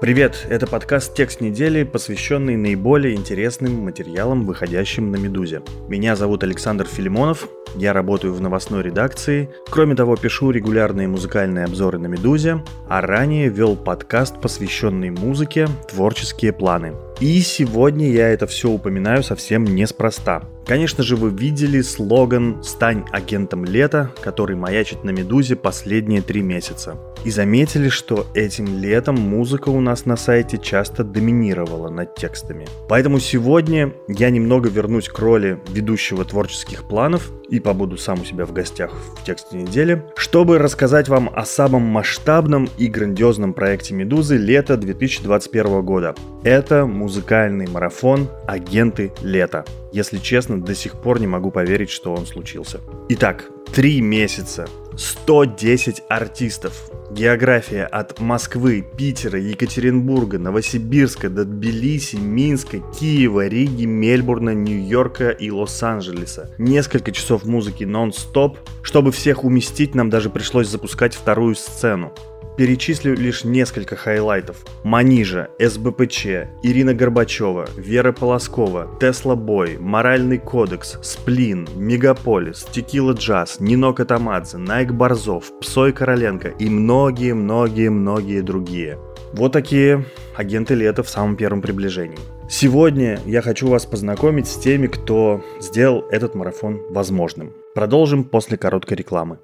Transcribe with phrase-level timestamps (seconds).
[0.00, 5.60] Привет, это подкаст «Текст недели», посвященный наиболее интересным материалам, выходящим на «Медузе».
[5.88, 9.50] Меня зовут Александр Филимонов, я работаю в новостной редакции.
[9.68, 16.54] Кроме того, пишу регулярные музыкальные обзоры на «Медузе», а ранее вел подкаст, посвященный музыке «Творческие
[16.54, 16.94] планы».
[17.20, 20.44] И сегодня я это все упоминаю совсем неспроста.
[20.66, 26.96] Конечно же, вы видели слоган «Стань агентом лета», который маячит на «Медузе» последние три месяца.
[27.24, 32.66] И заметили, что этим летом музыка у нас на сайте часто доминировала над текстами.
[32.88, 38.46] Поэтому сегодня я немного вернусь к роли ведущего творческих планов и побуду сам у себя
[38.46, 44.36] в гостях в тексте недели, чтобы рассказать вам о самом масштабном и грандиозном проекте «Медузы»
[44.36, 46.14] лета 2021 года.
[46.42, 49.64] Это музыкальный марафон «Агенты лета».
[49.92, 52.80] Если честно, до сих пор не могу поверить, что он случился.
[53.08, 63.46] Итак, три месяца, 110 артистов, География от Москвы, Питера, Екатеринбурга, Новосибирска до Тбилиси, Минска, Киева,
[63.46, 66.50] Риги, Мельбурна, Нью-Йорка и Лос-Анджелеса.
[66.58, 68.58] Несколько часов музыки нон-стоп.
[68.82, 72.12] Чтобы всех уместить, нам даже пришлось запускать вторую сцену.
[72.60, 74.66] Перечислю лишь несколько хайлайтов.
[74.84, 76.26] Манижа, СБПЧ,
[76.62, 85.58] Ирина Горбачева, Вера Полоскова, Tesla Boy, Моральный кодекс, Сплин, Мегаполис, Tequilajazzz, Нино Катамадзе, Найк Борзов,
[85.62, 88.98] Псой Короленко и многие-многие-многие другие.
[89.32, 90.04] Вот такие
[90.36, 92.18] агенты лета в самом первом приближении.
[92.50, 97.54] Сегодня я хочу вас познакомить с теми, кто сделал этот марафон возможным.
[97.74, 99.38] Продолжим после короткой рекламы.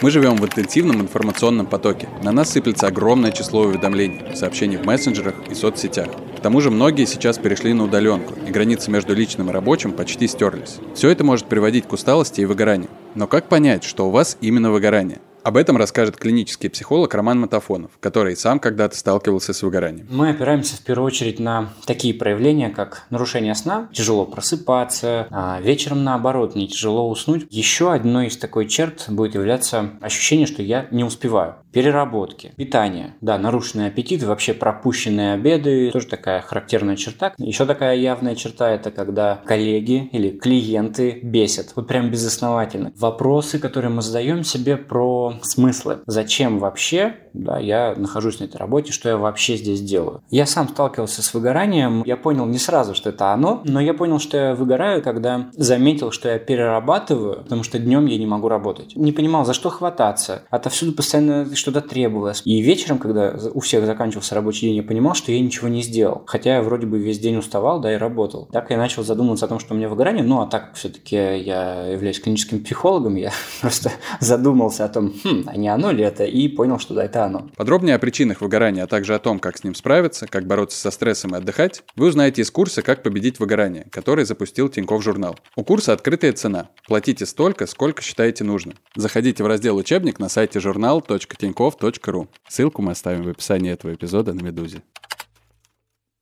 [0.00, 2.08] Мы живем в интенсивном информационном потоке.
[2.22, 6.06] На нас сыплется огромное число уведомлений, сообщений в мессенджерах и соцсетях.
[6.36, 10.28] К тому же многие сейчас перешли на удаленку, и границы между личным и рабочим почти
[10.28, 10.76] стерлись.
[10.94, 12.90] Все это может приводить к усталости и выгоранию.
[13.16, 15.18] Но как понять, что у вас именно выгорание?
[15.42, 20.06] Об этом расскажет клинический психолог Роман Матафонов, который сам когда-то сталкивался с выгоранием.
[20.10, 26.04] Мы опираемся в первую очередь на такие проявления, как нарушение сна, тяжело просыпаться, а вечером
[26.04, 27.46] наоборот, не тяжело уснуть.
[27.50, 33.38] Еще одной из такой черт будет являться ощущение, что я не успеваю переработки, питание, да,
[33.38, 37.34] нарушенный аппетит, вообще пропущенные обеды, тоже такая характерная черта.
[37.38, 42.92] Еще такая явная черта– это когда коллеги или клиенты бесят, вот прям безосновательно.
[42.96, 46.00] Вопросы, которые мы задаем себе про смыслы.
[46.06, 50.22] Зачем вообще да, я нахожусь на этой работе, что я вообще здесь делаю.
[50.30, 54.18] Я сам сталкивался с выгоранием, я понял не сразу, что это оно, но я понял,
[54.18, 58.96] что я выгораю, когда заметил, что я перерабатываю, потому что днем я не могу работать.
[58.96, 60.42] Не понимал, за что хвататься.
[60.50, 62.42] Отовсюду постоянно что-то требовалось.
[62.44, 66.22] И вечером, когда у всех заканчивался рабочий день, я понимал, что я ничего не сделал.
[66.26, 68.48] Хотя я вроде бы весь день уставал, да, и работал.
[68.52, 70.24] Так я начал задумываться о том, что у меня выгорание.
[70.24, 75.56] Ну, а так все-таки я являюсь клиническим психологом, я просто задумался о том, хм, а
[75.56, 77.48] не оно ли это, и понял, что да, это оно.
[77.56, 80.90] Подробнее о причинах выгорания, а также о том, как с ним справиться, как бороться со
[80.90, 85.38] стрессом и отдыхать, вы узнаете из курса «Как победить выгорание», который запустил Тиньков журнал.
[85.56, 86.70] У курса открытая цена.
[86.86, 88.74] Платите столько, сколько считаете нужно.
[88.96, 92.28] Заходите в раздел «Учебник» на сайте журнал.тиньков.ру.
[92.48, 94.82] Ссылку мы оставим в описании этого эпизода на «Медузе».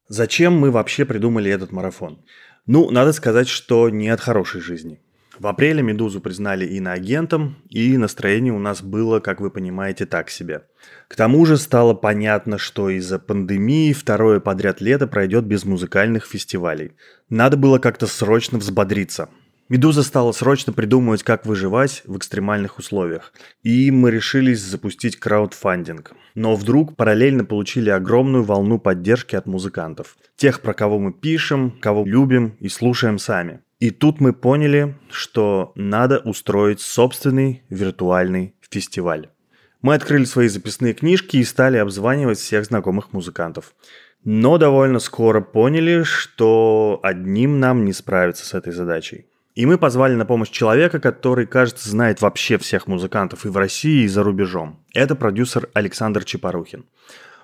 [0.08, 2.24] Зачем мы вообще придумали этот марафон?
[2.66, 5.00] Ну, надо сказать, что не от хорошей жизни.
[5.38, 10.62] В апреле «Медузу» признали иноагентом, и настроение у нас было, как вы понимаете, так себе.
[11.08, 16.92] К тому же стало понятно, что из-за пандемии второе подряд лето пройдет без музыкальных фестивалей.
[17.28, 19.28] Надо было как-то срочно взбодриться.
[19.69, 23.33] «Медуза» стала срочно придумывать, как выживать в экстремальных условиях.
[23.62, 26.12] И мы решились запустить краудфандинг.
[26.34, 30.16] Но вдруг параллельно получили огромную волну поддержки от музыкантов.
[30.36, 33.60] Тех, про кого мы пишем, кого любим и слушаем сами.
[33.78, 39.28] И тут мы поняли, что надо устроить собственный виртуальный фестиваль.
[39.82, 43.74] Мы открыли свои записные книжки и стали обзванивать всех знакомых музыкантов.
[44.24, 49.26] Но довольно скоро поняли, что одним нам не справиться с этой задачей.
[49.54, 54.04] И мы позвали на помощь человека, который, кажется, знает вообще всех музыкантов и в России,
[54.04, 54.84] и за рубежом.
[54.94, 56.86] Это продюсер Александр Чепорухин.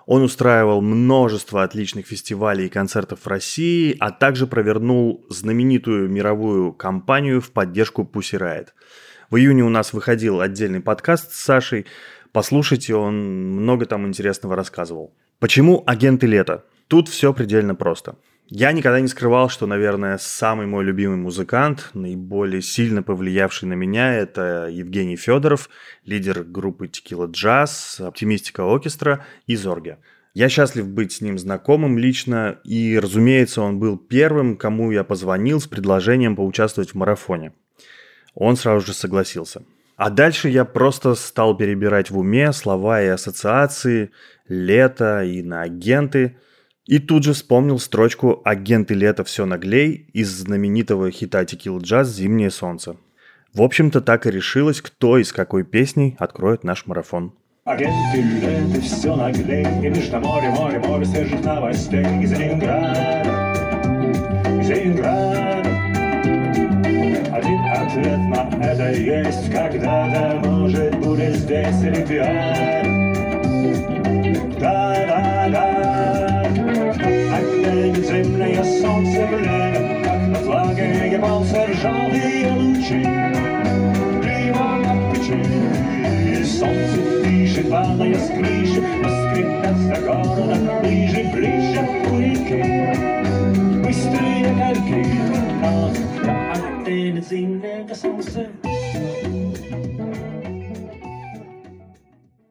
[0.07, 7.41] Он устраивал множество отличных фестивалей и концертов в России, а также провернул знаменитую мировую кампанию
[7.41, 8.69] в поддержку Pussy Riot.
[9.31, 11.87] В июне у нас выходил отдельный подкаст с Сашей.
[12.33, 15.15] Послушайте, он много там интересного рассказывал.
[15.39, 16.65] Почему агенты лета?
[16.89, 18.17] Тут все предельно просто.
[18.55, 24.13] Я никогда не скрывал, что, наверное, самый мой любимый музыкант, наиболее сильно повлиявший на меня,
[24.13, 25.71] это Евгений Федоров,
[26.05, 30.01] лидер группы Tequila Jazz, Оптимистика Оркестра и Зорге.
[30.35, 35.59] Я счастлив быть с ним знакомым лично, и, разумеется, он был первым, кому я позвонил
[35.59, 37.55] с предложением поучаствовать в марафоне.
[38.35, 39.63] Он сразу же согласился.
[39.97, 44.11] А дальше я просто стал перебирать в уме слова и ассоциации,
[44.47, 46.37] лето и на агенты–
[46.87, 52.51] и тут же вспомнил строчку «Агенты лета все наглей» из знаменитого хита Tequila Jazz «Зимнее
[52.51, 52.97] солнце».
[53.55, 57.35] В общем-то, так и решилось, кто из какой песней откроет наш марафон.
[57.65, 63.23] Агенты лета все наглей, и между море, море, море свежих новостей из Ленинграда,
[64.61, 65.43] из Ленинграда.
[67.33, 72.82] Один ответ на это есть, когда-то, может, будет здесь Олимпиада.
[88.43, 91.81] Падая с крыши, Воскрипят за городом ближе, ближе
[92.11, 92.63] у реки.
[93.85, 95.07] Быстрые кальки,
[95.61, 95.93] но
[96.81, 98.49] опять зимнее солнце.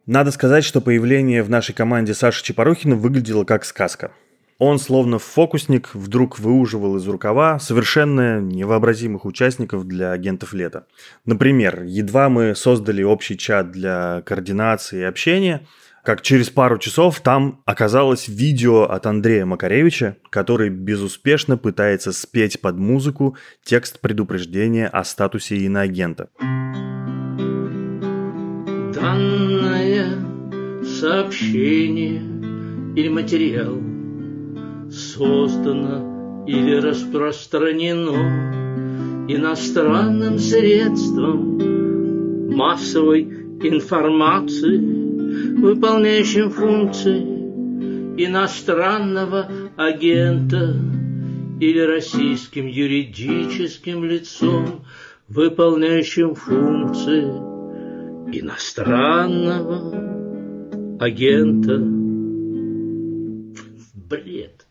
[0.06, 4.12] Надо сказать, что появление в нашей команде Саши Чепорухина выглядело как сказка.
[4.58, 10.86] Он, словно фокусник, вдруг выуживал из рукава совершенно невообразимых участников для агентов лета.
[11.26, 15.66] Например, едва мы создали общий чат для координации и общения,
[16.04, 22.78] как через пару часов там оказалось видео от Андрея Макаревича, который безуспешно пытается спеть под
[22.78, 26.30] музыку текст предупреждения о статусе иноагента.
[28.94, 30.08] Данное
[30.84, 32.22] сообщение
[32.96, 33.78] или материал
[34.90, 38.62] создано или распространено
[39.28, 41.58] иностранным средством
[42.56, 43.22] массовой
[43.64, 45.01] информации,
[45.58, 47.20] выполняющим функции
[48.18, 50.76] иностранного агента
[51.60, 54.86] или российским юридическим лицом,
[55.28, 57.24] выполняющим функции
[58.38, 60.12] иностранного
[61.00, 61.78] агента.
[63.94, 64.66] Бред.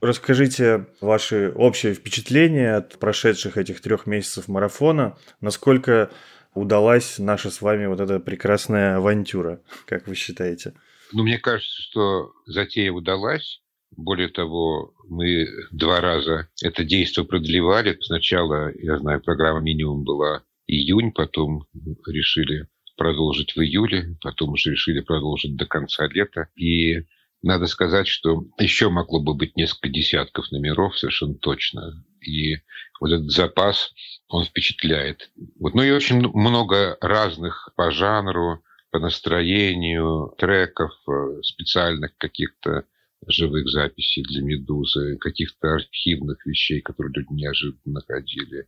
[0.00, 5.16] Расскажите ваши общие впечатления от прошедших этих трех месяцев марафона.
[5.40, 6.10] Насколько
[6.58, 10.74] удалась наша с вами вот эта прекрасная авантюра, как вы считаете?
[11.12, 13.60] Ну, мне кажется, что затея удалась.
[13.96, 17.96] Более того, мы два раза это действие продлевали.
[18.02, 21.66] Сначала, я знаю, программа минимум была июнь, потом
[22.06, 26.48] решили продолжить в июле, потом уже решили продолжить до конца лета.
[26.56, 27.06] И
[27.42, 32.04] надо сказать, что еще могло бы быть несколько десятков номеров, совершенно точно.
[32.20, 32.56] И
[33.00, 33.92] вот этот запас,
[34.28, 35.30] он впечатляет.
[35.58, 42.84] Вот, ну и очень много разных по жанру, по настроению треков, э, специальных каких-то
[43.26, 48.66] живых записей для «Медузы», каких-то архивных вещей, которые люди неожиданно находили.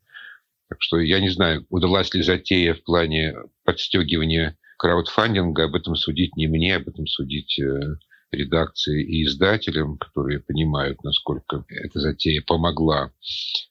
[0.69, 3.35] Так что я не знаю, удалась ли затея в плане
[3.65, 7.97] подстегивания краудфандинга, об этом судить не мне, об этом судить э,
[8.33, 13.13] редакции и издателям, которые понимают, насколько эта затея помогла.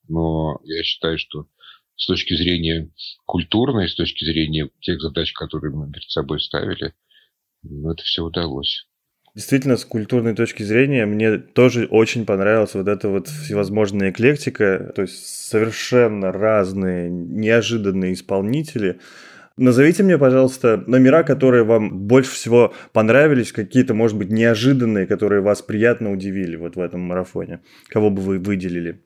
[0.08, 1.48] Но я считаю, что
[1.96, 2.90] с точки зрения
[3.26, 6.94] культурной, с точки зрения тех задач, которые мы перед собой ставили,
[7.64, 8.86] ну, это все удалось.
[9.36, 15.04] Действительно, с культурной точки зрения, мне тоже очень понравилась вот эта вот всевозможная эклектика, то
[15.04, 19.00] есть совершенно разные, неожиданные исполнители.
[19.60, 25.62] Назовите мне, пожалуйста, номера, которые вам больше всего понравились, какие-то, может быть, неожиданные, которые вас
[25.62, 27.62] приятно удивили вот в этом марафоне.
[27.90, 29.04] Кого бы вы выделили?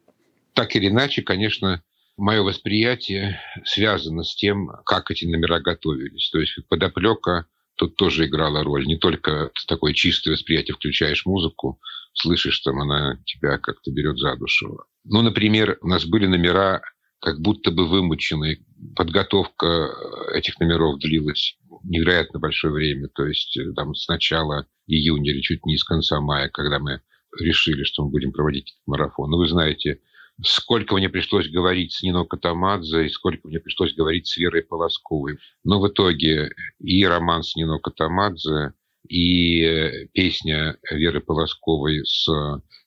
[0.54, 1.82] Так или иначе, конечно,
[2.18, 6.30] мое восприятие связано с тем, как эти номера готовились.
[6.30, 8.86] То есть подоплека тут тоже играла роль.
[8.86, 11.80] Не только такое чистое восприятие, включаешь музыку,
[12.14, 14.84] слышишь, там она тебя как-то берет за душу.
[15.04, 16.84] Ну, например, у нас были номера
[17.24, 18.60] как будто бы вымученные.
[18.98, 19.90] Подготовка
[20.34, 23.08] этих номеров длилась невероятно большое время.
[23.08, 27.02] То есть э, там с начала июня или чуть не с конца мая, когда мы
[27.40, 29.32] решили, что мы будем проводить марафон.
[29.32, 30.02] Ну, вы знаете,
[30.44, 35.38] сколько мне пришлось говорить с Нино Катамадзе и сколько мне пришлось говорить с Верой Полосковой.
[35.64, 36.50] Но в итоге
[36.80, 38.74] и роман с Нино Катамадзе,
[39.08, 42.28] и песня Веры Полосковой с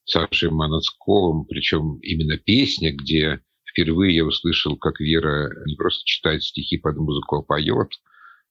[0.04, 3.40] Сашей Манацковым, причем именно песня, где
[3.76, 7.90] впервые я услышал, как Вера не просто читает стихи под музыку, а поет.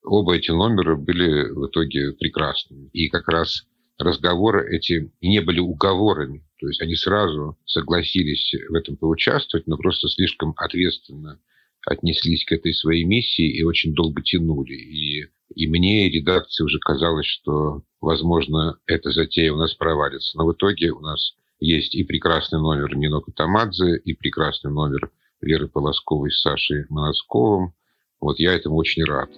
[0.03, 2.89] Оба эти номера были в итоге прекрасными.
[2.93, 3.63] И как раз
[3.97, 6.45] разговоры эти не были уговорами.
[6.59, 11.39] То есть они сразу согласились в этом поучаствовать, но просто слишком ответственно
[11.87, 14.73] отнеслись к этой своей миссии и очень долго тянули.
[14.73, 20.37] И, и мне, и редакции уже казалось, что, возможно, эта затея у нас провалится.
[20.37, 25.67] Но в итоге у нас есть и прекрасный номер Нино Катамадзе, и прекрасный номер Веры
[25.67, 27.73] Полосковой с Сашей Моносковым.
[28.19, 29.29] Вот я этому очень рад.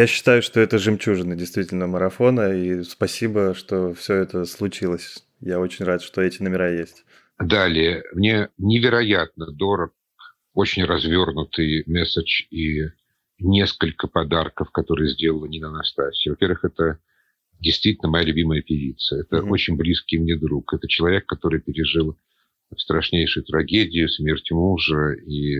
[0.00, 5.26] Я считаю, что это жемчужина действительно марафона, и спасибо, что все это случилось.
[5.40, 7.04] Я очень рад, что эти номера есть.
[7.38, 9.92] Далее, мне невероятно дорог,
[10.54, 12.84] очень развернутый месседж и
[13.40, 16.32] несколько подарков, которые сделала Нина Анастасия.
[16.32, 16.98] Во-первых, это
[17.58, 19.16] действительно моя любимая певица.
[19.16, 19.50] Это mm-hmm.
[19.50, 20.72] очень близкий мне друг.
[20.72, 22.16] Это человек, который пережил
[22.74, 25.58] страшнейшую трагедию, смерть мужа, и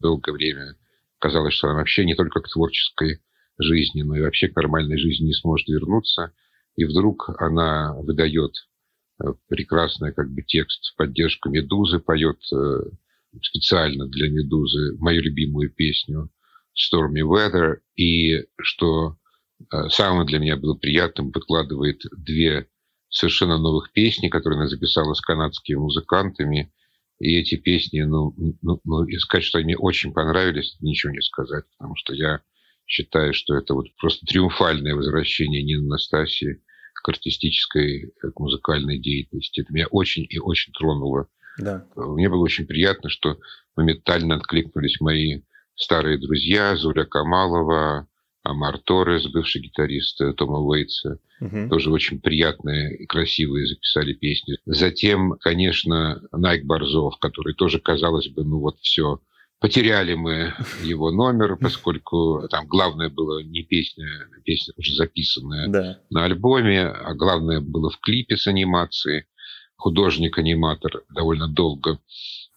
[0.00, 0.74] долгое время
[1.18, 3.20] казалось, что она вообще не только к творческой
[3.58, 6.32] жизни, но и вообще к нормальной жизни не сможет вернуться.
[6.76, 8.52] И вдруг она выдает
[9.20, 12.80] э, прекрасный как бы текст в поддержку «Медузы», поет э,
[13.42, 16.30] специально для «Медузы» мою любимую песню
[16.76, 17.78] «Stormy Weather».
[17.96, 19.16] И что
[19.72, 22.68] э, самое для меня было приятным, подкладывает две
[23.10, 26.72] совершенно новых песни, которые она записала с канадскими музыкантами.
[27.18, 31.96] И эти песни, ну, ну, ну сказать, что они очень понравились, ничего не сказать, потому
[31.96, 32.40] что я
[32.88, 36.62] считаю, что это вот просто триумфальное возвращение Нины Настасии
[36.94, 39.60] к артистической, к музыкальной деятельности.
[39.60, 41.28] Это меня очень и очень тронуло.
[41.58, 41.86] Да.
[41.94, 43.38] Мне было очень приятно, что
[43.76, 45.42] моментально откликнулись мои
[45.74, 48.08] старые друзья Зуля Камалова,
[48.42, 51.18] Амар Торрес, бывший гитарист Тома Уэйтса.
[51.40, 51.68] Угу.
[51.68, 54.56] Тоже очень приятные и красивые записали песни.
[54.64, 59.20] Затем, конечно, Найк Борзов, который тоже, казалось бы, ну вот все,
[59.60, 64.06] Потеряли мы его номер, поскольку там главное было не песня,
[64.44, 66.00] песня уже записанная да.
[66.10, 69.24] на альбоме, а главное было в клипе с анимацией.
[69.76, 72.00] Художник-аниматор довольно долго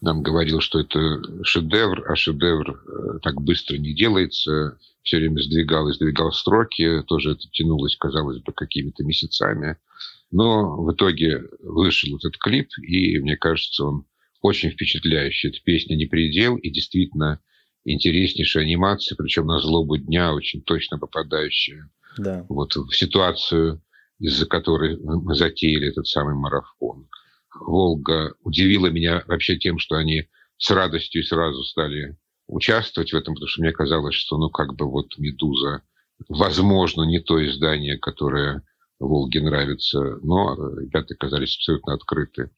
[0.01, 4.79] нам говорил, что это шедевр, а шедевр э, так быстро не делается.
[5.03, 7.03] Все время сдвигал и сдвигал строки.
[7.03, 9.77] Тоже это тянулось, казалось бы, какими-то месяцами.
[10.31, 14.05] Но в итоге вышел этот клип, и мне кажется, он
[14.41, 15.51] очень впечатляющая.
[15.51, 17.39] Эта песня «Не предел» и действительно
[17.85, 22.45] интереснейшая анимация, причем на злобу дня очень точно попадающая да.
[22.49, 23.81] вот в ситуацию,
[24.19, 27.07] из-за которой мы затеяли этот самый марафон.
[27.59, 32.17] «Волга» удивила меня вообще тем, что они с радостью сразу стали
[32.47, 35.81] участвовать в этом, потому что мне казалось, что ну как бы вот «Медуза»
[36.29, 38.63] возможно не то издание, которое
[38.99, 42.51] Волге нравится, но ребята оказались абсолютно открыты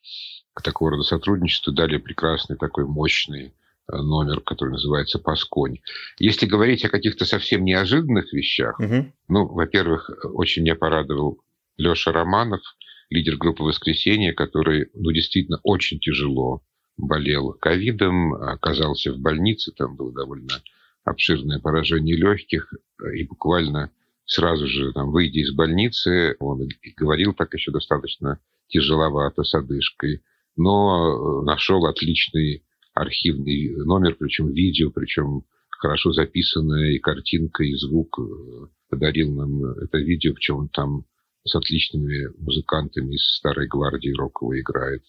[0.53, 1.74] к такого рода сотрудничеству.
[1.74, 3.53] Дали прекрасный такой мощный
[3.91, 5.79] э, номер, который называется «Пасконь».
[6.19, 9.12] Если говорить о каких-то совсем неожиданных вещах, угу.
[9.27, 11.39] ну, во-первых, очень меня порадовал
[11.77, 12.62] Леша Романов,
[13.10, 16.62] лидер группы «Воскресенье», который, ну, действительно очень тяжело
[16.98, 20.62] болел ковидом, оказался в больнице, там было довольно
[21.03, 22.72] обширное поражение легких,
[23.13, 23.91] и буквально
[24.25, 30.22] сразу же, там, выйдя из больницы, он говорил так еще достаточно тяжеловато с одышкой,
[30.55, 38.19] но э, нашел отличный архивный номер, причем видео, причем хорошо записанная и картинка, и звук.
[38.19, 41.05] Э, подарил нам это видео, причем он там
[41.45, 45.03] с отличными музыкантами из Старой Гвардии роковой играет.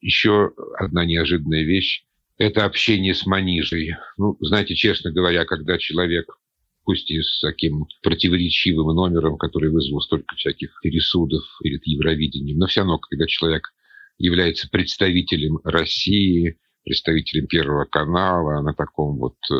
[0.00, 2.04] еще одна неожиданная вещь–
[2.38, 3.94] это общение с манижей.
[4.16, 6.26] Ну, знаете, честно говоря, когда человек
[6.84, 12.80] пусть и с таким противоречивым номером, который вызвал столько всяких пересудов перед Евровидением, но все
[12.80, 13.72] равно, когда человек
[14.22, 19.54] является представителем России, представителем Первого канала на таком вот э,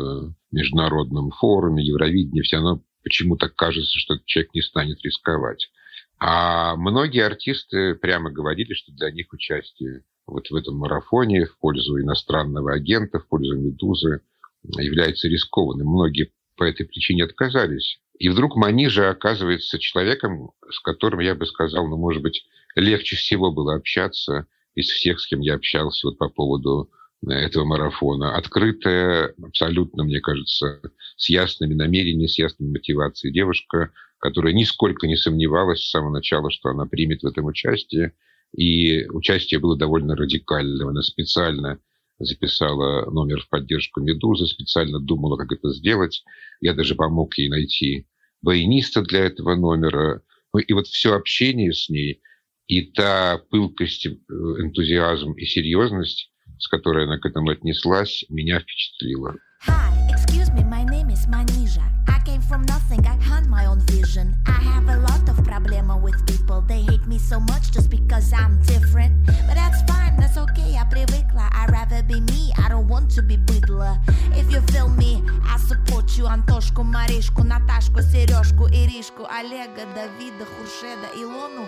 [0.51, 5.69] международном форуме Евровидения, все равно почему-то кажется, что человек не станет рисковать.
[6.17, 11.99] А многие артисты прямо говорили, что для них участие вот в этом марафоне в пользу
[11.99, 14.21] иностранного агента, в пользу «Медузы»
[14.63, 15.87] является рискованным.
[15.87, 17.99] Многие по этой причине отказались.
[18.19, 23.51] И вдруг Манижа оказывается человеком, с которым, я бы сказал, ну, может быть, легче всего
[23.51, 26.89] было общаться из всех, с кем я общался вот по поводу
[27.27, 28.35] этого марафона.
[28.35, 30.81] Открытая, абсолютно, мне кажется,
[31.15, 36.69] с ясными намерениями, с ясной мотивацией девушка, которая нисколько не сомневалась с самого начала, что
[36.69, 38.13] она примет в этом участие.
[38.55, 40.89] И участие было довольно радикальным.
[40.89, 41.79] Она специально
[42.19, 46.23] записала номер в поддержку «Медузы», специально думала, как это сделать.
[46.61, 48.07] Я даже помог ей найти
[48.41, 50.21] баяниста для этого номера.
[50.53, 52.21] Ну, и вот все общение с ней,
[52.67, 59.35] и та пылкость, э, энтузиазм и серьезность, с которой она к этому отнеслась, меня впечатлила.
[59.67, 61.83] Hi, excuse me, my name is Manija.
[62.23, 64.37] I came from nothing, I had my own vision.
[64.45, 66.61] I have a lot of проблема with people.
[66.61, 69.25] They hate me so much just because I'm different.
[69.25, 71.49] But that's fine, that's okay, я привыкла.
[71.51, 73.99] I'd rather be me, I don't want to be быдло.
[74.37, 76.27] If you feel me, I support you.
[76.27, 81.67] Антошку, Маришку, Наташку, Сережку, Иришку, Олега, Давида, Хуршеда, Илону.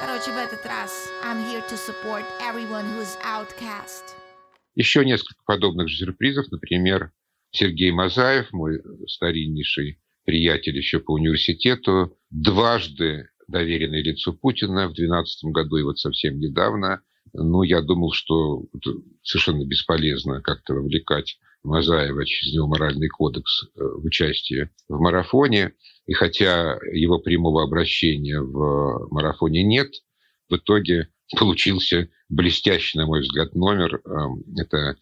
[0.00, 4.14] Короче, в этот раз I'm here to support everyone who's outcast.
[4.76, 6.50] Еще несколько подобных же сюрпризов.
[6.50, 7.12] Например,
[7.52, 15.76] Сергей Мазаев, мой стариннейший приятель еще по университету, дважды доверенное лицо Путина в 2012 году
[15.76, 17.02] и вот совсем недавно.
[17.32, 18.64] Ну, я думал, что
[19.22, 25.74] совершенно бесполезно как-то вовлекать Мазаева через него моральный кодекс э, в участие в марафоне.
[26.06, 29.92] И хотя его прямого обращения в марафоне нет,
[30.48, 34.00] в итоге получился блестящий, на мой взгляд, номер.
[34.06, 34.96] Эм, это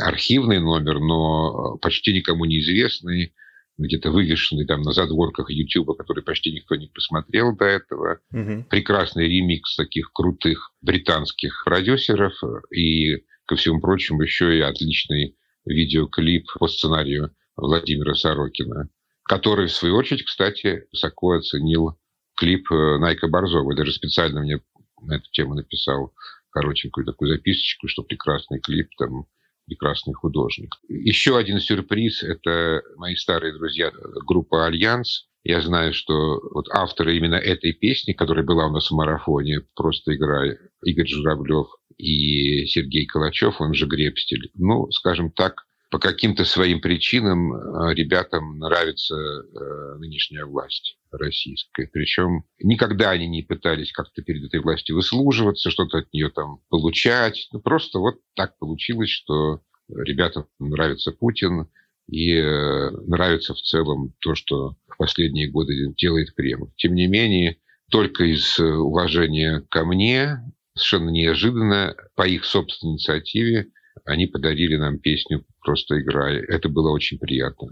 [0.00, 3.32] архивный номер, но почти никому неизвестный,
[3.78, 8.20] где-то вывешенный там на задворках YouTube, который почти никто не посмотрел до этого.
[8.32, 8.66] Угу.
[8.70, 12.34] Прекрасный ремикс таких крутых британских продюсеров
[12.72, 18.88] и, ко всему прочему, еще и отличный видеоклип по сценарию Владимира Сорокина,
[19.24, 21.96] который, в свою очередь, кстати, высоко оценил
[22.36, 23.74] клип э, Найка Борзова.
[23.74, 24.60] Даже специально мне
[25.00, 26.12] на эту тему написал
[26.54, 29.26] коротенькую такую записочку, что прекрасный клип, там
[29.66, 30.76] прекрасный художник.
[30.88, 33.90] Еще один сюрприз– это мои старые друзья,
[34.26, 35.26] группа «Альянс».
[35.42, 40.14] Я знаю, что вот авторы именно этой песни, которая была у нас в марафоне «Просто
[40.14, 41.66] играй», Игорь Журавлев
[41.98, 44.50] и Сергей Калачев, он же Гребстель.
[44.54, 51.86] Ну, скажем так, по каким-то своим причинам э, ребятам нравится э, нынешняя власть российская.
[51.86, 57.46] Причем никогда они не пытались как-то перед этой властью выслуживаться, что-то от нее там получать.
[57.52, 61.68] Ну, просто вот так получилось, что ребятам нравится Путин,
[62.08, 66.70] и э, нравится в целом то, что в последние годы делает Кремль.
[66.74, 70.40] Тем не менее, только из уважения ко мне,
[70.74, 73.68] совершенно неожиданно, по их собственной инициативе,
[74.04, 76.38] они подарили нам песню «Просто играй».
[76.38, 77.68] Это было очень приятно.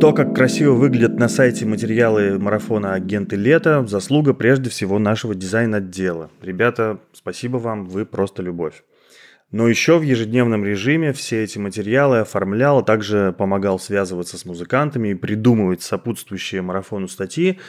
[0.00, 6.30] То, как красиво выглядят на сайте материалы марафона «Агенты лета»– заслуга прежде всего нашего дизайн-отдела.
[6.42, 8.82] Ребята, спасибо вам, вы просто любовь.
[9.50, 15.08] Но еще в ежедневном режиме все эти материалы оформлял, а также помогал связываться с музыкантами
[15.08, 17.60] и придумывать сопутствующие марафону статьи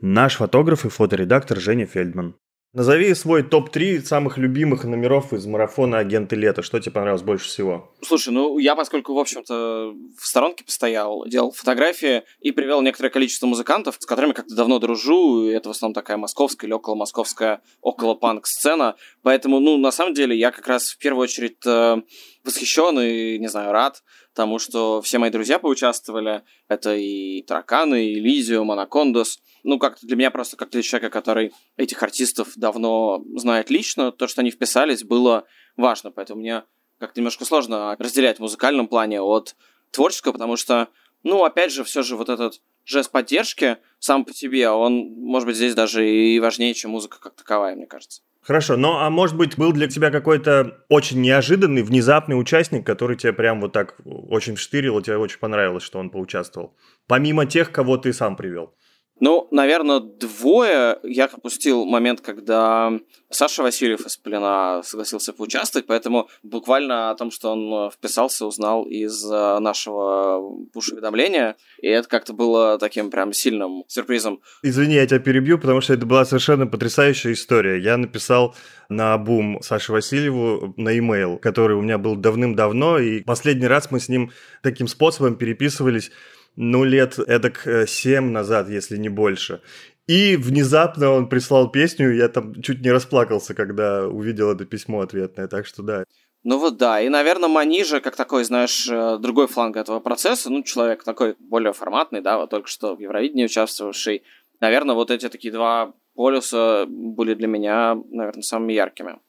[0.00, 2.36] наш фотограф и фоторедактор Женя Фельдман.
[2.74, 6.62] Назови свой топ-3 самых любимых номеров из марафона «Агенты лета».
[6.62, 7.92] Что тебе понравилось больше всего?
[8.00, 13.46] Слушай, ну я, поскольку, в общем-то, в сторонке постоял, делал фотографии и привел некоторое количество
[13.46, 17.60] музыкантов, с которыми как-то давно дружу, и это в основном такая московская или около московская,
[17.82, 18.96] около панк-сцена.
[19.20, 22.00] Поэтому, ну, на самом деле, я как раз в первую очередь э,
[22.42, 24.02] восхищен и, не знаю, рад
[24.34, 26.42] тому, что все мои друзья поучаствовали.
[26.68, 31.52] Это и Тараканы, и Лизиум, Анакондос– ну, как-то для меня просто, как для человека, который
[31.76, 35.44] этих артистов давно знает лично, то, что они вписались, было
[35.76, 36.10] важно.
[36.10, 36.64] Поэтому мне
[36.98, 39.56] как-то немножко сложно разделять в музыкальном плане от
[39.90, 40.88] творческого, потому что,
[41.22, 45.56] ну, опять же, все же вот этот жест поддержки сам по себе, он, может быть,
[45.56, 48.22] здесь даже и важнее, чем музыка как таковая, мне кажется.
[48.42, 53.32] Хорошо, ну а может быть был для тебя какой-то очень неожиданный, внезапный участник, который тебе
[53.32, 56.76] прям вот так очень вштырил, и тебе очень понравилось, что он поучаствовал?
[57.06, 58.74] Помимо тех, кого ты сам привел.
[59.20, 60.98] Ну, наверное, двое.
[61.04, 62.92] Я пропустил момент, когда
[63.30, 69.24] Саша Васильев из «Плена» согласился поучаствовать, поэтому буквально о том, что он вписался, узнал из
[69.24, 74.40] э, нашего пуш-уведомления, и это как-то было таким прям сильным сюрпризом.
[74.62, 77.80] Извини, я тебя перебью, потому что это была совершенно потрясающая история.
[77.80, 78.54] Я написал
[78.88, 84.00] на бум Саше Васильеву на имейл, который у меня был давным-давно, и последний раз мы
[84.00, 86.10] с ним таким способом переписывались
[86.56, 89.60] ну, лет эдак 7 назад, если не больше.
[90.06, 95.46] И внезапно он прислал песню, я там чуть не расплакался, когда увидел это письмо ответное,
[95.46, 96.04] так что да.
[96.44, 100.64] Ну вот да, и, наверное, Манижа, как такой, знаешь, э, другой фланг этого процесса, ну,
[100.64, 104.24] человек такой более форматный, да, вот только что в Евровидении участвовавший,
[104.58, 109.20] наверное, вот эти такие два полюса были для меня, наверное, самыми яркими.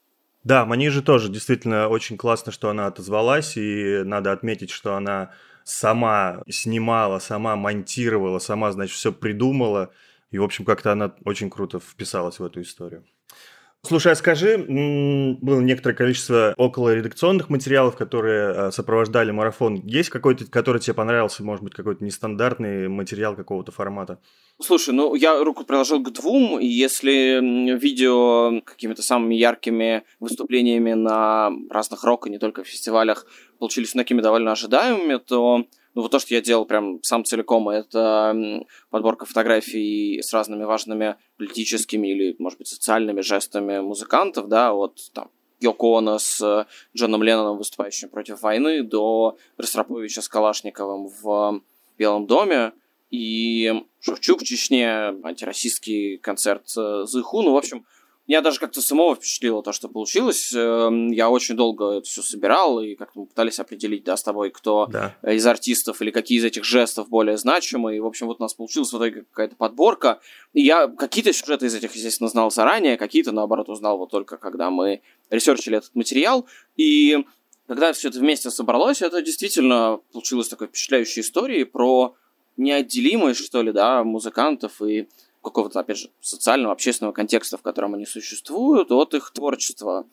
[0.42, 5.32] Да, Манижа тоже действительно очень классно, что она отозвалась, и надо отметить, что она
[5.64, 9.90] сама снимала, сама монтировала, сама, значит, все придумала.
[10.30, 13.04] И, в общем, как-то она очень круто вписалась в эту историю.
[13.86, 19.82] Слушай, а скажи, было некоторое количество около редакционных материалов, которые а, сопровождали марафон.
[19.84, 24.18] Есть какой-то, который тебе понравился, может быть, какой-то нестандартный материал какого-то формата?
[24.58, 31.50] Слушай, ну я руку приложил к двум, и если видео какими-то самыми яркими выступлениями на
[31.68, 33.26] разных рок и не только фестивалях
[33.64, 38.36] получились такими довольно ожидаемыми, то ну, вот то, что я делал прям сам целиком, это
[38.90, 45.30] подборка фотографий с разными важными политическими или, может быть, социальными жестами музыкантов, да, от там
[45.60, 51.62] Йоко с Джоном Ленноном, выступающим против войны, до Ростроповича с Калашниковым в
[51.96, 52.72] Белом доме,
[53.10, 57.86] и Шевчук в Чечне, антироссийский концерт Зыху, ну, в общем,
[58.26, 60.52] меня даже как-то самого впечатлило то, что получилось.
[60.54, 64.50] Эм, я очень долго это все собирал, и как-то мы пытались определить, да, с тобой,
[64.50, 65.14] кто да.
[65.22, 67.98] из артистов или какие из этих жестов более значимые.
[67.98, 70.20] И, в общем, вот у нас получилась в итоге какая-то подборка.
[70.54, 74.70] И я какие-то сюжеты из этих, естественно, знал заранее, какие-то, наоборот, узнал вот только когда
[74.70, 76.46] мы ресерчили этот материал.
[76.76, 77.26] И
[77.66, 82.14] когда все это вместе собралось, это действительно получилось такой впечатляющей историей про
[82.56, 85.08] неотделимость, что ли, да, музыкантов и
[85.44, 90.06] какого-то, опять же, социального, общественного контекста, в котором они существуют, от их творчества.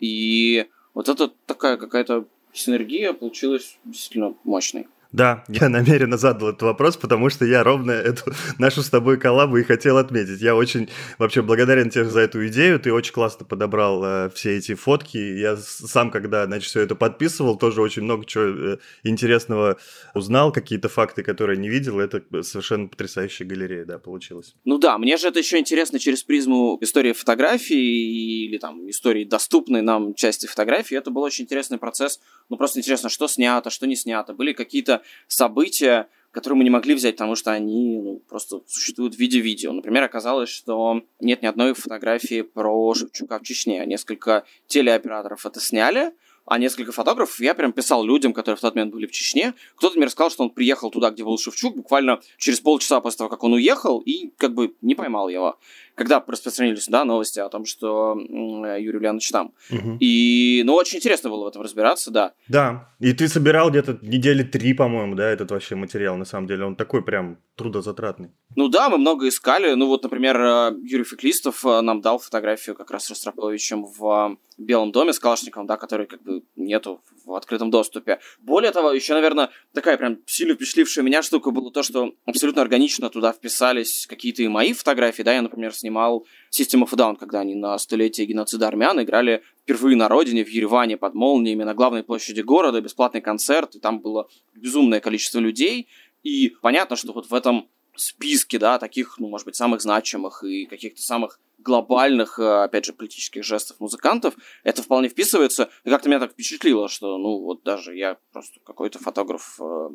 [0.00, 4.88] И вот это такая какая-то синергия получилась действительно мощной.
[5.16, 9.56] Да, я намеренно задал этот вопрос, потому что я ровно эту нашу с тобой коллабу
[9.56, 10.42] и хотел отметить.
[10.42, 12.78] Я очень вообще благодарен тебе за эту идею.
[12.78, 15.16] Ты очень классно подобрал э, все эти фотки.
[15.16, 19.78] Я сам, когда значит, все это подписывал, тоже очень много чего э, интересного
[20.12, 21.98] узнал, какие-то факты, которые не видел.
[21.98, 24.54] Это совершенно потрясающая галерея, да, получилось.
[24.66, 29.80] Ну да, мне же это еще интересно через призму истории фотографии или там истории доступной
[29.80, 30.94] нам части фотографии.
[30.94, 32.20] Это был очень интересный процесс.
[32.50, 34.34] Ну просто интересно, что снято, что не снято.
[34.34, 39.18] Были какие-то события, которые мы не могли взять, потому что они ну, просто существуют в
[39.18, 39.72] виде видео.
[39.72, 43.84] Например, оказалось, что нет ни одной фотографии про Шевчука в Чечне.
[43.86, 46.12] Несколько телеоператоров это сняли,
[46.46, 49.54] а несколько фотографов я прям писал людям, которые в тот момент были в Чечне.
[49.76, 53.30] Кто-то мне рассказал, что он приехал туда, где был Шевчук, буквально через полчаса после того,
[53.30, 55.58] как он уехал, и как бы не поймал его.
[55.94, 59.52] Когда распространились да, новости о том, что Юрий Ульянович там.
[59.70, 59.96] Угу.
[60.00, 62.34] И, ну, очень интересно было в этом разбираться, да.
[62.48, 66.64] Да, и ты собирал где-то недели три, по-моему, да, этот вообще материал, на самом деле.
[66.64, 68.30] Он такой прям трудозатратный.
[68.54, 69.72] Ну да, мы много искали.
[69.72, 74.36] Ну вот, например, э, Юрий Феклистов э, нам дал фотографию как раз с Ростроповичем в
[74.58, 78.20] Белом доме с Калашниковым, да, который как бы нету в открытом доступе.
[78.38, 83.10] Более того, еще, наверное, такая прям сильно впечатлившая меня штука была то, что абсолютно органично
[83.10, 87.54] туда вписались какие-то и мои фотографии, да, я, например, снимал System of Down, когда они
[87.54, 92.40] на столетие геноцида армян играли впервые на родине, в Ереване, под молниями, на главной площади
[92.40, 95.88] города, бесплатный концерт, и там было безумное количество людей,
[96.26, 100.66] и понятно, что вот в этом списке, да, таких, ну, может быть, самых значимых и
[100.66, 104.34] каких-то самых глобальных, э, опять же, политических жестов музыкантов,
[104.64, 105.70] это вполне вписывается.
[105.84, 109.88] И как-то меня так впечатлило, что, ну, вот даже я просто какой-то фотограф э,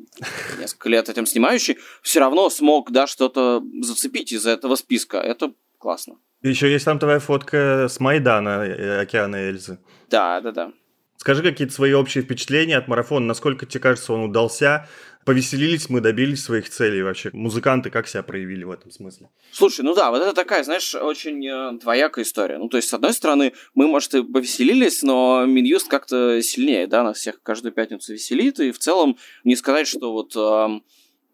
[0.59, 5.17] несколько лет этим снимающий, все равно смог, да, что-то зацепить из этого списка.
[5.17, 6.15] Это классно.
[6.41, 9.79] Еще есть там твоя фотка с Майдана, э, океана Эльзы.
[10.09, 10.71] Да, да, да.
[11.21, 14.89] Скажи какие-то свои общие впечатления от марафона, насколько тебе кажется, он удался,
[15.25, 17.29] повеселились мы, добились своих целей вообще.
[17.33, 19.29] Музыканты как себя проявили в этом смысле?
[19.51, 22.57] Слушай, ну да, вот это такая, знаешь, очень э, двоякая история.
[22.57, 27.03] Ну, то есть, с одной стороны, мы, может, и повеселились, но Минюст как-то сильнее, да,
[27.03, 30.35] нас всех каждую пятницу веселит, и в целом не сказать, что вот...
[30.35, 30.81] Э,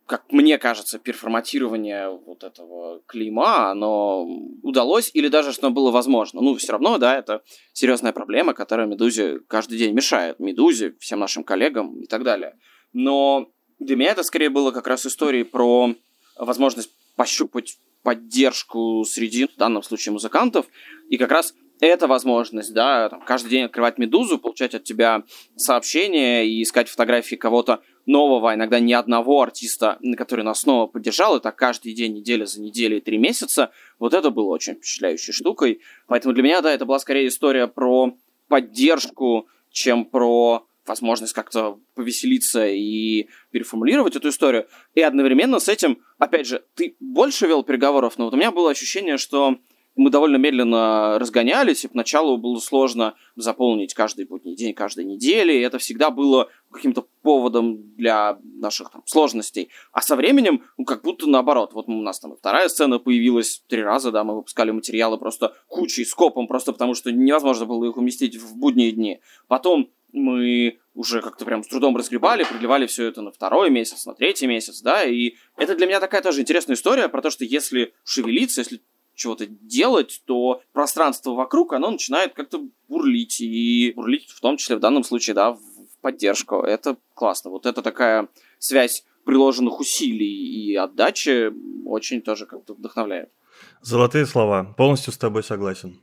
[0.07, 4.23] как мне кажется, перформатирование вот этого клейма, оно
[4.63, 6.41] удалось или даже что было возможно.
[6.41, 10.39] Ну, все равно, да, это серьезная проблема, которая Медузе каждый день мешает.
[10.39, 12.57] Медузе, всем нашим коллегам и так далее.
[12.93, 15.93] Но для меня это скорее было как раз историей про
[16.37, 20.65] возможность пощупать поддержку среди, в данном случае, музыкантов.
[21.09, 25.23] И как раз эта возможность, да, там, каждый день открывать «Медузу», получать от тебя
[25.55, 31.41] сообщения и искать фотографии кого-то нового, иногда не одного артиста, который нас снова поддержал, и
[31.41, 35.81] так каждый день, неделя за неделей, три месяца, вот это было очень впечатляющей штукой.
[36.07, 38.15] Поэтому для меня, да, это была скорее история про
[38.47, 44.67] поддержку, чем про возможность как-то повеселиться и переформулировать эту историю.
[44.95, 48.71] И одновременно с этим, опять же, ты больше вел переговоров, но вот у меня было
[48.71, 49.57] ощущение, что
[49.97, 55.61] мы довольно медленно разгонялись, и поначалу было сложно заполнить каждый будний день, каждой недели, и
[55.61, 59.69] это всегда было каким-то поводом для наших там, сложностей.
[59.91, 61.73] А со временем, ну, как будто наоборот.
[61.73, 66.05] Вот у нас там вторая сцена появилась три раза, да, мы выпускали материалы просто кучей,
[66.05, 69.19] скопом, просто потому что невозможно было их уместить в будние дни.
[69.47, 74.13] Потом мы уже как-то прям с трудом разгребали, продлевали все это на второй месяц, на
[74.13, 77.93] третий месяц, да, и это для меня такая тоже интересная история про то, что если
[78.03, 78.81] шевелиться, если
[79.13, 84.79] чего-то делать, то пространство вокруг, оно начинает как-то бурлить, и бурлить в том числе в
[84.79, 85.59] данном случае, да, в
[86.01, 86.57] поддержку.
[86.57, 87.51] Это классно.
[87.51, 91.51] Вот это такая связь приложенных усилий и отдачи
[91.85, 93.29] очень тоже как-то вдохновляет.
[93.81, 94.75] Золотые слова.
[94.77, 95.99] Полностью с тобой согласен.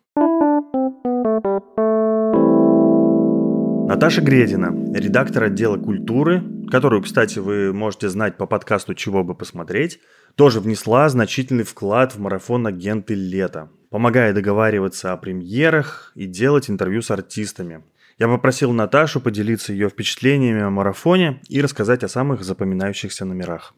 [3.94, 10.00] Наташа Гредина, редактор отдела культуры, которую, кстати, вы можете знать по подкасту «Чего бы посмотреть»,
[10.34, 17.02] тоже внесла значительный вклад в марафон «Агенты лета», помогая договариваться о премьерах и делать интервью
[17.02, 17.84] с артистами.
[18.18, 23.74] Я попросил Наташу поделиться ее впечатлениями о марафоне и рассказать о самых запоминающихся номерах.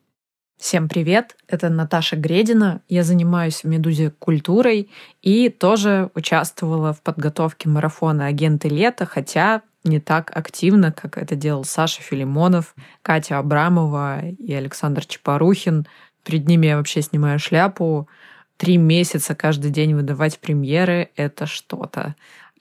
[0.56, 2.80] Всем привет, это Наташа Гредина.
[2.88, 4.88] Я занимаюсь в «Медузе» культурой
[5.20, 11.64] и тоже участвовала в подготовке марафона «Агенты лета», хотя не так активно, как это делал
[11.64, 15.86] Саша Филимонов, Катя Абрамова и Александр Чапарухин.
[16.24, 18.08] Перед ними я вообще снимаю шляпу.
[18.56, 22.16] Три месяца каждый день выдавать премьеры— это что-то.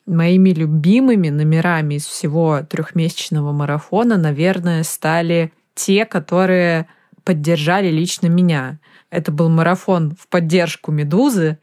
[0.06, 6.88] Моими любимыми номерами из всего трехмесячного марафона, наверное, стали те, которые
[7.24, 8.80] поддержали лично меня.
[9.10, 11.58] Это был марафон в поддержку «Медузы».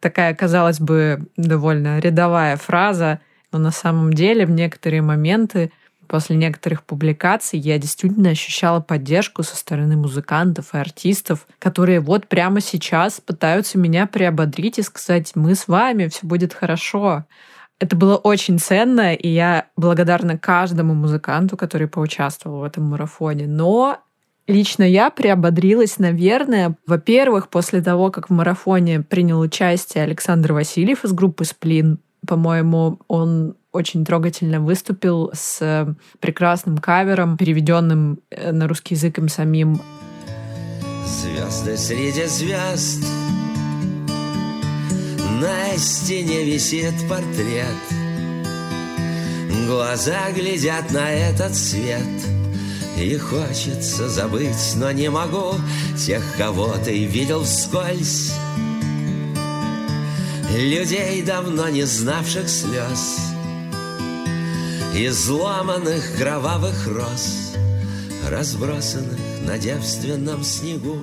[0.00, 3.20] Такая, казалось бы, довольно рядовая фраза—
[3.54, 5.70] но на самом деле в некоторые моменты
[6.08, 12.60] после некоторых публикаций я действительно ощущала поддержку со стороны музыкантов и артистов, которые вот прямо
[12.60, 17.24] сейчас пытаются меня приободрить и сказать, мы с вами, все будет хорошо.
[17.78, 23.46] Это было очень ценно, и я благодарна каждому музыканту, который поучаствовал в этом марафоне.
[23.46, 24.00] Но
[24.46, 31.12] Лично я приободрилась, наверное, во-первых, после того, как в марафоне принял участие Александр Васильев из
[31.12, 39.18] группы «Сплин», по-моему, он очень трогательно выступил с прекрасным кавером, переведенным э, на русский язык
[39.18, 39.80] им самим.
[41.04, 43.04] Звезды среди звезд.
[45.40, 47.66] На стене висит портрет.
[49.66, 52.00] Глаза глядят на этот свет.
[52.96, 55.54] И хочется забыть, но не могу
[55.98, 58.32] Тех, кого ты видел вскользь
[60.56, 63.34] Людей, давно не знавших слез
[64.94, 67.56] Изломанных кровавых роз
[68.30, 70.98] Разбросанных на девственном снегу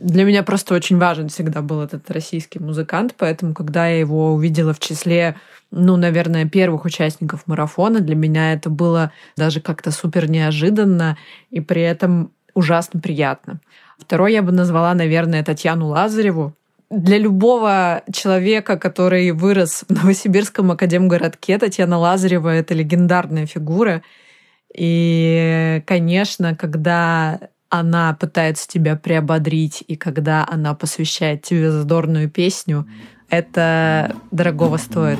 [0.00, 4.72] для меня просто очень важен всегда был этот российский музыкант, поэтому, когда я его увидела
[4.72, 5.36] в числе,
[5.70, 11.18] ну, наверное, первых участников марафона, для меня это было даже как-то супер неожиданно
[11.50, 13.60] и при этом ужасно приятно.
[13.98, 16.56] Второй я бы назвала, наверное, Татьяну Лазареву,
[16.90, 24.02] для любого человека, который вырос в Новосибирском академгородке, Татьяна Лазарева— это легендарная фигура.
[24.76, 32.86] И, конечно, когда она пытается тебя приободрить, и когда она посвящает тебе задорную песню,
[33.28, 35.18] это дорогого стоит.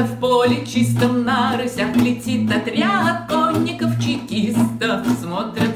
[0.00, 5.69] В поле чистом на рысях летит отряд конников чекистов, смотрят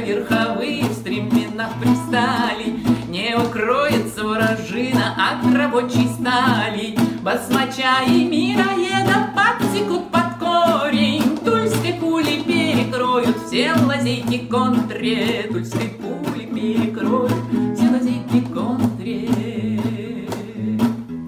[0.00, 2.76] зорко верховые в стременах пристали.
[3.08, 6.96] Не укроется вражина от рабочей стали.
[7.22, 11.38] Басмача и мироеда подсекут под корень.
[11.44, 15.46] Тульской пули перекроют все лазейки контре.
[15.50, 17.32] Тульской пули перекроют
[17.74, 19.28] все лазейки контре.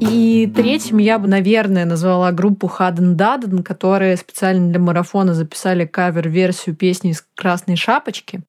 [0.00, 6.74] И третьим я бы, наверное, назвала группу Хаден Даден, которые специально для марафона записали кавер-версию
[6.76, 8.42] песни из «Красной шапочки».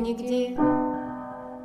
[0.00, 0.56] Нигде.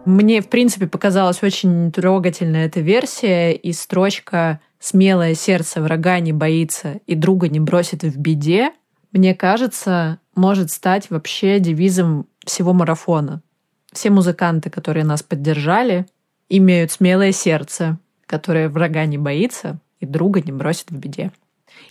[0.05, 6.99] Мне, в принципе, показалась очень трогательная эта версия, и строчка «Смелое сердце врага не боится
[7.07, 8.71] и друга не бросит в беде»,
[9.15, 13.41] мне кажется, может стать вообще девизом всего марафона.
[13.93, 16.05] Все музыканты, которые нас поддержали,
[16.49, 21.31] имеют смелое сердце, которое врага не боится и друга не бросит в беде.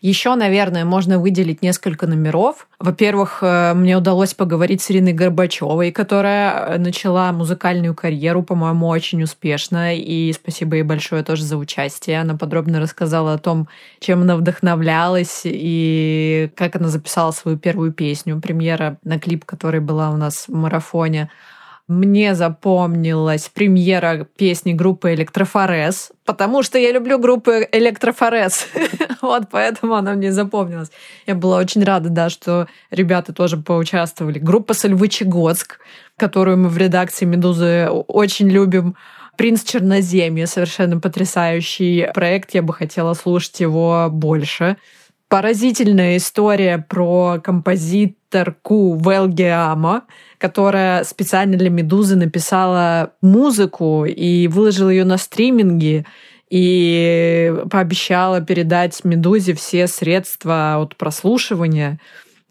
[0.01, 2.69] Еще, наверное, можно выделить несколько номеров.
[2.79, 9.97] Во-первых, э, мне удалось поговорить с Ириной Горбачевой, которая начала музыкальную карьеру, по-моему, очень успешно.
[9.97, 12.21] И спасибо ей большое тоже за участие.
[12.21, 13.69] Она подробно рассказала о том,
[14.01, 18.41] чем она вдохновлялась и как она записала свою первую песню.
[18.41, 21.31] Премьера на клип, который была у нас в марафоне.
[21.87, 28.69] Мне запомнилась премьера песни группы Электрофорез, потому что я люблю группу Электрофорез.
[29.21, 30.91] вот поэтому она мне запомнилась.
[31.27, 34.39] Я была очень рада, да, что ребята тоже поучаствовали.
[34.39, 35.79] Группа Сольвычегодск,
[36.17, 38.97] которую мы в редакции «Медузы» очень любим.
[39.37, 42.55] «Принц Черноземья»— совершенно потрясающий проект.
[42.55, 44.79] Я бы хотела слушать его больше.
[45.35, 50.05] Поразительная история про композиторку Велгиама,
[50.39, 56.07] которая специально для «Медузы» написала музыку и выложила ее на стриминге
[56.51, 61.99] и пообещала передать «Медузе» все средства от прослушивания.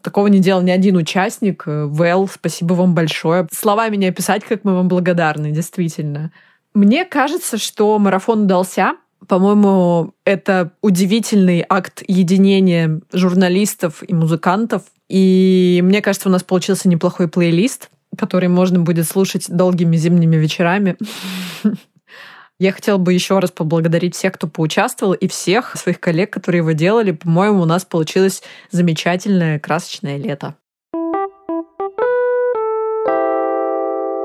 [0.02, 1.62] Такого не делал ни один участник.
[1.64, 3.48] Вэл, спасибо вам большое.
[3.50, 6.32] Словами не описать, как мы вам благодарны, действительно.
[6.74, 8.96] Мне кажется, что марафон удался.
[9.28, 14.82] По-моему, это удивительный акт единения журналистов и музыкантов.
[15.08, 20.96] И мне кажется, у нас получился неплохой плейлист, который можно будет слушать долгими зимними вечерами.
[22.60, 26.72] Я хотела бы еще раз поблагодарить всех, кто поучаствовал, и всех своих коллег, которые его
[26.72, 27.10] делали.
[27.10, 30.54] По-моему, у нас получилось замечательное красочное лето.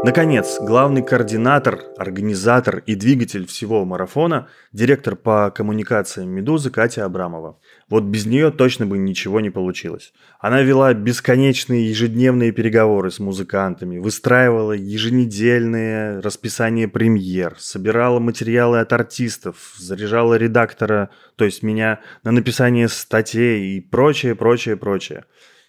[0.02, 7.60] Наконец, главный координатор, организатор и двигатель всего марафона– директор по коммуникациям «Медузы» Катя Абрамова.
[7.90, 10.14] Вот без нее точно бы ничего не получилось.
[10.40, 19.74] Она вела бесконечные ежедневные переговоры с музыкантами, выстраивала еженедельные расписания премьер, собирала материалы от артистов,
[19.78, 25.26] заряжала редактора, то есть меня, на написание статей и прочее, прочее, прочее.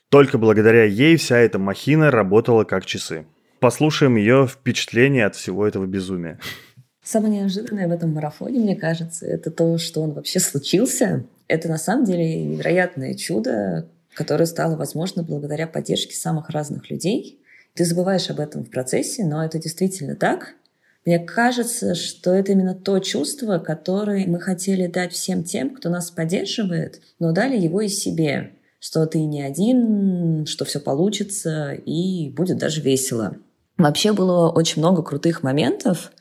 [0.08, 3.26] Только благодаря ей вся эта махина работала как часы.
[3.60, 6.40] Послушаем ее впечатление от всего этого безумия.
[7.04, 11.26] Самое неожиданное в этом марафоне, мне кажется, это то, что он вообще случился.
[11.46, 17.42] Это на самом деле невероятное чудо, которое стало возможно благодаря поддержке самых разных людей.
[17.74, 20.54] Ты забываешь об этом в процессе, но это действительно так.
[21.04, 26.10] Мне кажется, что это именно то чувство, которое мы хотели дать всем тем, кто нас
[26.10, 32.56] поддерживает, но дали его и себе, что ты не один, что все получится и будет
[32.56, 33.36] даже весело.
[33.80, 36.12] Вообще было очень много крутых моментов.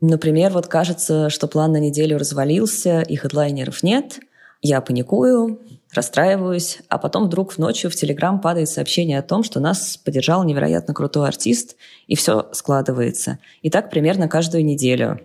[0.00, 4.20] Например, вот кажется, что план на неделю развалился, и хедлайнеров нет.
[4.62, 5.60] Я паникую,
[5.92, 10.44] расстраиваюсь, а потом вдруг в ночью в Телеграм падает сообщение о том, что нас поддержал
[10.44, 11.74] невероятно крутой артист,
[12.06, 13.40] и все складывается.
[13.62, 15.20] И так примерно каждую неделю.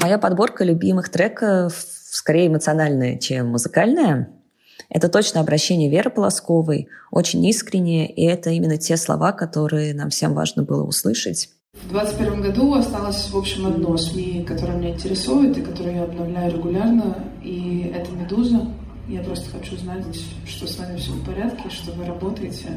[0.00, 4.28] Моя подборка любимых треков скорее эмоциональная, чем музыкальная.
[4.88, 10.34] Это точно обращение Веры Полосковой, очень искреннее, и это именно те слова, которые нам всем
[10.34, 11.50] важно было услышать.
[11.74, 16.52] В 2021 году осталось, в общем, одно СМИ, которое меня интересует и которое я обновляю
[16.52, 18.66] регулярно, и это «Медуза».
[19.08, 20.04] Я просто хочу знать,
[20.46, 22.68] что с вами все в порядке, что вы работаете,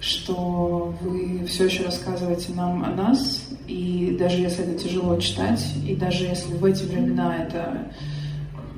[0.00, 5.94] что вы все еще рассказываете нам о нас, и даже если это тяжело читать, и
[5.94, 7.90] даже если в эти времена это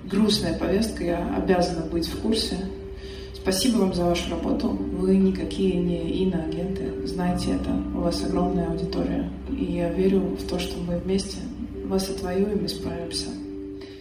[0.09, 2.57] грустная повестка, я обязана быть в курсе.
[3.35, 4.68] Спасибо вам за вашу работу.
[4.68, 7.07] Вы никакие не иноагенты.
[7.07, 7.71] Знаете это.
[7.94, 9.31] У вас огромная аудитория.
[9.51, 11.38] И я верю в то, что мы вместе
[11.85, 13.29] вас отвоюем и справимся.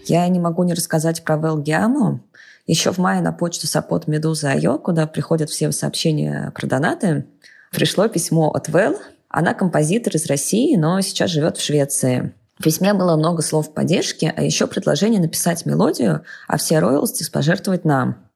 [0.06, 2.22] Я не могу не рассказать про Вэл Гиаму.
[2.66, 7.26] Еще в мае на почту Сапот Медуза Айо, куда приходят все сообщения про донаты,
[7.72, 8.98] пришло письмо от Вэл.
[9.30, 12.34] Она композитор из России, но сейчас живет в Швеции.
[12.60, 17.86] В письме было много слов поддержки, а еще предложение написать мелодию, а все роялти пожертвовать
[17.86, 18.27] нам.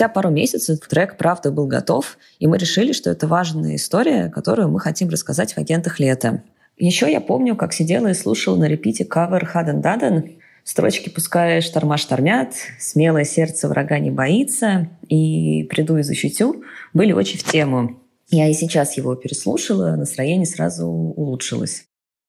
[0.00, 4.70] Спустя пару месяцев трек «Правда» был готов, и мы решили, что это важная история, которую
[4.70, 6.42] мы хотим рассказать в «Агентах лета».
[6.78, 11.98] Еще я помню, как сидела и слушала на репите кавер «Хаден Даден», Строчки «Пускай шторма
[11.98, 18.00] штормят», «Смелое сердце врага не боится» и «Приду и защитю» были очень в тему.
[18.30, 21.84] Я и сейчас его переслушала, настроение сразу улучшилось.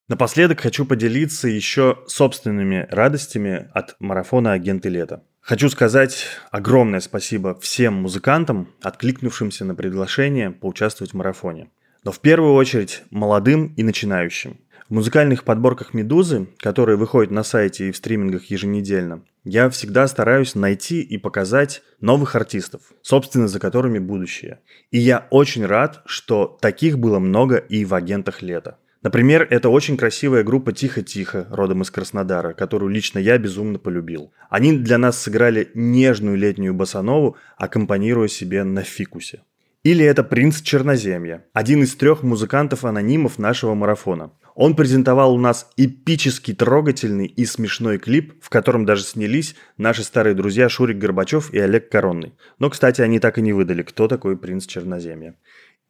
[0.10, 5.24] Напоследок хочу поделиться еще собственными радостями от марафона «Агенты лета».
[5.42, 11.70] Хочу сказать огромное спасибо всем музыкантам, откликнувшимся на приглашение поучаствовать в марафоне.
[12.04, 14.60] Но в первую очередь молодым и начинающим.
[14.88, 20.54] В музыкальных подборках «Медузы», которые выходят на сайте и в стримингах еженедельно, я всегда стараюсь
[20.54, 24.60] найти и показать новых артистов, собственно, за которыми будущее.
[24.92, 28.78] И я очень рад, что таких было много и в «Агентах лета».
[29.04, 34.32] Например, это очень красивая группа «Тихо-тихо», родом из Краснодара, которую лично я безумно полюбил.
[34.50, 39.42] Они для нас сыграли нежную летнюю басанову, аккомпанируя себе на фикусе.
[39.82, 44.34] Или это «Принц Черноземья», один из трех музыкантов-анонимов нашего марафона.
[44.54, 50.36] Он презентовал у нас эпический, трогательный и смешной клип, в котором даже снялись наши старые
[50.36, 52.36] друзья Шурик Горбачев и Олег Коронный.
[52.60, 55.36] Но, кстати, они так и не выдали, кто такой принц Черноземья.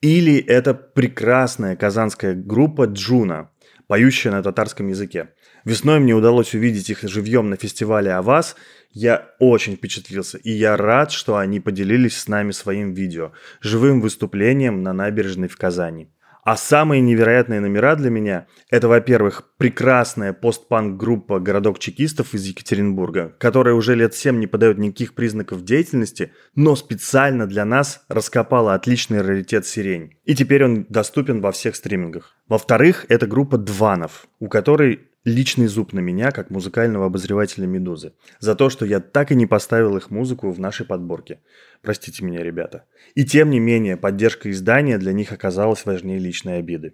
[0.01, 3.51] Или это прекрасная казанская группа Джуна,
[3.87, 5.29] поющая на татарском языке.
[5.63, 8.55] Весной мне удалось увидеть их живьем на фестивале «Аваз».
[8.93, 13.31] Я очень впечатлился, и я рад, что они поделились с нами своим видео,
[13.61, 16.09] живым выступлением на набережной в Казани.
[16.43, 23.75] А самые невероятные номера для меня– это, во-первых, прекрасная постпанк-группа «Городок чекистов» из Екатеринбурга, которая
[23.75, 29.67] уже лет семь не подает никаких признаков деятельности, но специально для нас раскопала отличный раритет
[29.67, 30.17] «Сирень».
[30.25, 32.35] И теперь он доступен во всех стримингах.
[32.47, 38.55] Во-вторых, это группа «Дванов», у которой личный зуб на меня, как музыкального обозревателя «Медузы», за
[38.55, 41.39] то, что я так и не поставил их музыку в нашей подборке.
[41.81, 42.85] Простите меня, ребята.
[43.15, 46.93] И тем не менее, поддержка издания для них оказалась важнее личной обиды.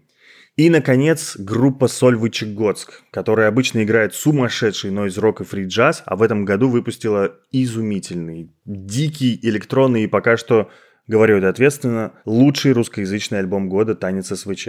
[0.58, 6.68] И, наконец, группа Сольвычегодск, которая обычно играет сумасшедший нойз-рок и фри-джаз, а в этом году
[6.68, 10.72] выпустила изумительный, дикий, электронный и пока что
[11.08, 14.68] Говорю это ответственно, лучший русскоязычный альбом года «Танец СВЧ».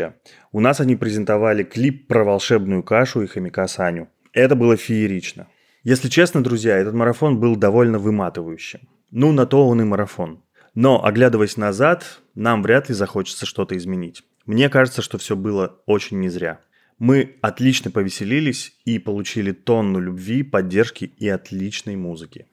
[0.53, 4.09] У нас они презентовали клип про волшебную кашу и хомяка Саню.
[4.33, 5.49] Это было феерично.
[5.83, 8.89] Если честно, друзья, этот марафон был довольно выматывающим.
[9.11, 10.45] Ну, на то он и марафон.
[10.75, 14.23] Но, оглядываясь назад, нам вряд ли захочется что-то изменить.
[14.47, 16.61] Мне кажется, что все было очень не зря.
[17.01, 22.47] Мы отлично повеселились и получили тонну любви, поддержки и отличной музыки.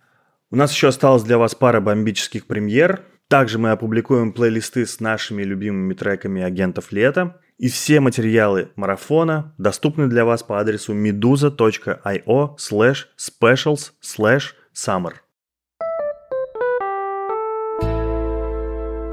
[0.49, 5.43] У нас еще осталось для вас пара бомбических премьер– также мы опубликуем плейлисты с нашими
[5.43, 7.39] любимыми треками агентов лета.
[7.57, 15.13] И все материалы марафона доступны для вас по адресу meduza.io slash specials slash summer.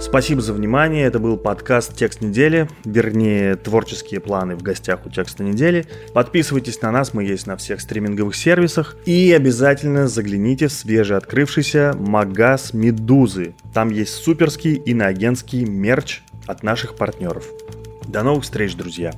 [0.03, 1.07] Спасибо за внимание.
[1.07, 5.87] Это был подкаст «Текст недели», вернее, творческие планы в гостях у «Текста недели».
[6.13, 8.97] Подписывайтесь на нас, мы есть на всех стриминговых сервисах.
[9.07, 13.55] И обязательно загляните в свежеоткрывшийся магаз «Медузы».
[13.73, 17.47] Там есть суперский иноагентский мерч от наших партнеров.
[18.07, 19.13] До новых встреч, друзья!